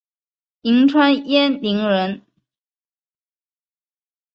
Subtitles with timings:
[0.63, 2.23] 颍川鄢陵人。